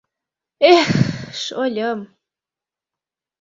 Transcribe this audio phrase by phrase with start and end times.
[0.73, 0.89] —Эх,
[1.41, 1.99] шольым!